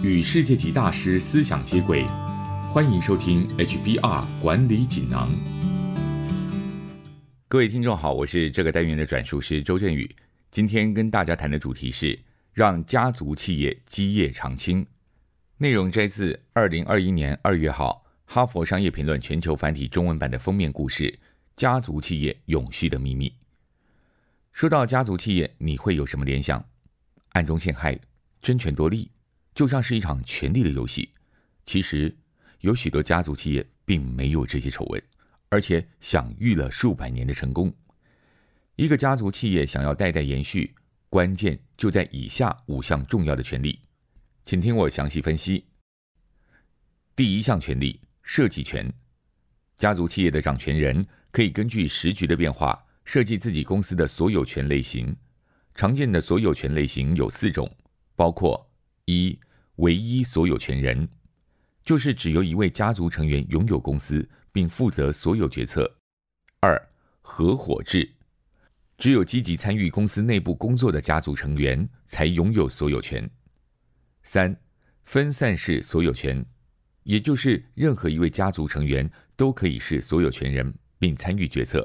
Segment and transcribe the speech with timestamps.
[0.00, 2.06] 与世界级大师思想接轨，
[2.72, 5.28] 欢迎收听 HBR 管理锦囊。
[7.48, 10.08] 各位听众好，我是这个单元的转述师周振宇。
[10.52, 12.16] 今天跟大家谈的主题是
[12.52, 14.86] 让家族企业基业长青。
[15.56, 21.18] 内容摘自二零二一年二月号《哈佛商业评论》全球繁体中文版的封面故事：
[21.56, 23.34] 家族企业永续的秘密。
[24.52, 26.64] 说到家族企业，你会有什么联想？
[27.30, 27.98] 暗中陷害？
[28.40, 29.10] 争权夺利，
[29.58, 31.10] 就像是一场权力的游戏。
[31.66, 32.16] 其实，
[32.60, 35.02] 有许多家族企业并没有这些丑闻，
[35.48, 37.74] 而且享誉了数百年的成功。
[38.76, 40.72] 一个家族企业想要代代延续，
[41.08, 43.80] 关键就在以下五项重要的权利，
[44.44, 45.64] 请听我详细分析。
[47.16, 48.88] 第一项权利：设计权。
[49.74, 55.16] 家族企业的掌权人可以根据时局的变化，设计自己公司的所有权类型。
[55.74, 57.68] 常见的所有权类型有四种。
[58.14, 58.70] 包括
[59.04, 59.38] 一
[59.78, 61.08] 唯一所有权人，
[61.82, 65.82] 就是只由一位家族成员拥有公司并负责所有决策；
[66.60, 66.80] 二
[67.20, 68.08] 合伙制，
[68.96, 73.24] 只有积极参与公司内部工作的家族成员才拥有所有权；
[74.24, 74.54] 三
[75.04, 76.44] 分散式所有权，
[77.04, 81.80] 也就是任何一位家族成员都可以是所有权人并参与决策；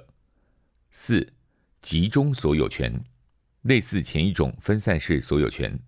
[0.89, 1.31] 四
[1.79, 2.91] 集中所有权，
[3.61, 5.79] 类似前一种分散式所有权。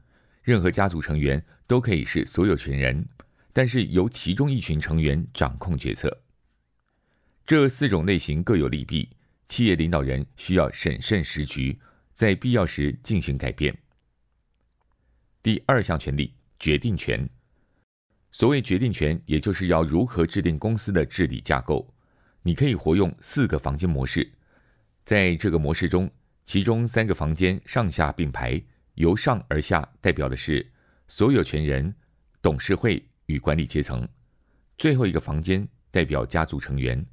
[0.46, 3.04] 任何家族成员都可以是所有权人，
[3.52, 6.22] 但是由其中一群成员掌控决策。
[7.48, 9.10] 这四种类型各有利弊，
[9.48, 11.80] 企业领导人需要审慎时局，
[12.14, 13.76] 在必要时进行改变。
[15.42, 17.28] 第二项权利，决定权。
[18.32, 21.92] 所谓决定权，也就是要如何制定公司的治理架构。
[22.44, 24.32] 你可以活用四个房间模式，
[25.04, 26.08] 在这个模式中，
[26.44, 28.62] 其中三个房间上下并排。
[28.96, 30.70] 由上而下代表的是
[31.08, 31.94] 所有权人、
[32.42, 34.08] 董事会与管理阶层。
[34.78, 37.06] 最后一个房间代表家族成员，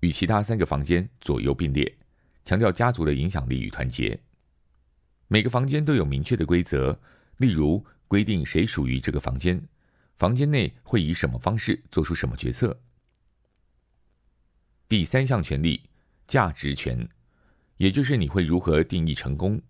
[0.00, 1.92] 与其他三个房间左右并列，
[2.44, 4.20] 强调家族的影响力与团结。
[5.26, 7.00] 每个房间都有明确的规则，
[7.38, 9.60] 例如规定谁属于这个房间，
[10.16, 12.80] 房间内会以什么方式做出什么决策。
[14.88, 15.90] 第三项权利，
[16.26, 17.08] 价值权，
[17.76, 19.60] 也就是你会如何定义成功。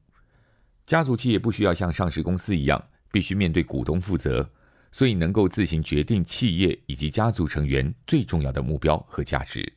[0.89, 2.83] 家族企业不需要像上市公司一样
[3.13, 4.51] 必须面对股东负责，
[4.91, 9.71] 所以能够自行决定企业以及家族成员最重要的目标和价值。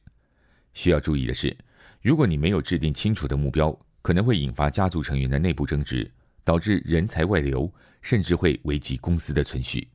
[0.74, 1.54] 需要注意的是，
[2.02, 6.10] 如果你没有制定清楚的目标，可能会引发家族成员的内部争执，
[6.46, 7.70] 导致人才外流，
[8.02, 9.86] 甚至会危及公司的存续。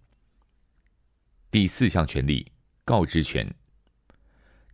[1.51, 2.53] 第四项权利，
[2.85, 3.51] 告知权。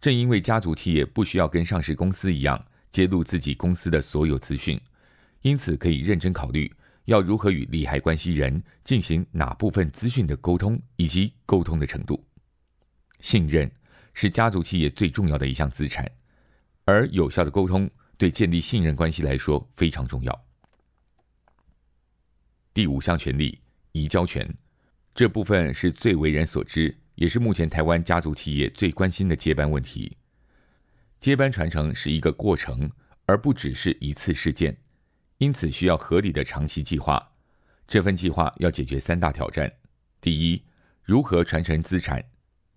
[0.01, 4.81] 正因为家族企业不需要跟上市公司一样揭露自己公司的所有资讯。
[5.43, 6.73] 因此，可以认真考虑
[7.05, 12.25] 要如何与利害关系人进行哪部分资讯的沟通，以及沟通的程度。
[13.21, 13.71] 信任
[14.15, 16.11] 是家族企业最重要的一项资产，
[16.85, 20.45] 而有效的沟通对建立信任关系来说非常重要。
[22.73, 23.61] 第五项权利
[23.91, 24.49] 移交权，
[25.15, 30.17] 这部分是最为人所知，也是目前台湾家族企业最关心的接班问题。
[31.19, 32.91] 接班传承是一个过程，
[33.27, 34.77] 而不只是一次事件。
[35.43, 37.33] 因此，需要合理的长期计划。
[37.89, 39.73] 这份计划要解决三大挑战：
[40.21, 40.63] 第一，
[41.03, 42.21] 如何传承资产；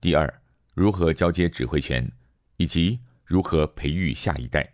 [0.02, 0.42] 第二，
[0.74, 2.04] 如何交接指挥权；
[2.58, 4.68] 以及如何培育下一代，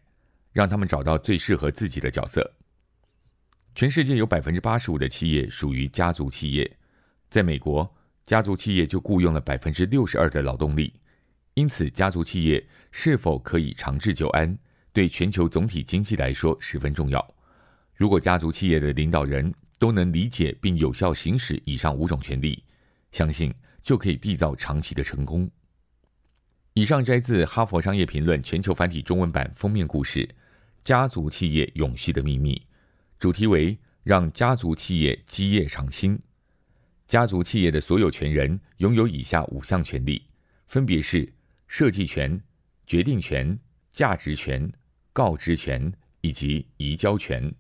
[0.54, 2.54] 让他们找到最适合自己的角色。
[3.76, 6.78] 全世界有百分之八十五的企业属于家族企业，
[7.30, 7.94] 在美国，
[8.24, 10.94] 家族企业就雇佣了百分之六十二的劳动力。
[11.56, 14.58] 因此，家族企业是否可以长治久安，
[14.94, 17.36] 对全球总体经济来说十分重要。
[18.02, 22.64] 如果家族企业的领导人都能理解并有效行使以上五种权利，
[23.12, 23.54] 相信
[23.84, 25.48] 就可以缔造长期的成功。
[26.74, 30.28] 以上摘自《哈佛商业评论》全球繁体中文版封面故事：
[30.82, 32.60] 家族企业永续的秘密，
[33.20, 36.20] 主题为让家族企业基业长青。
[37.06, 40.26] 家族企业的所有权人拥有以下五项权利，
[40.66, 41.32] 分别是
[41.68, 42.42] 设计权、
[42.88, 43.56] 决定权、
[43.92, 44.68] 价值权、
[45.14, 47.54] 告知权以及移交权。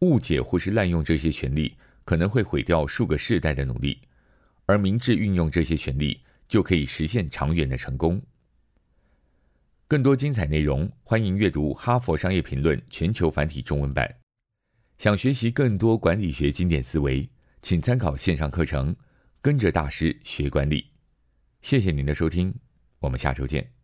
[0.00, 3.98] 误解或是滥用这些权利，可能会毁掉数个世代的努力；
[4.66, 8.22] 而明智运用这些权利，就可以实现长远的成功。
[9.86, 14.14] 更多精彩内容，欢迎阅读《哈佛商业评论》全球繁体中文版。
[14.98, 17.28] 想学习更多管理学经典思维，
[17.62, 18.94] 请参考线上课程
[19.40, 20.82] 《跟着大师学管理》。
[21.62, 22.54] 谢谢您的收听，
[22.98, 23.77] 我们下周见。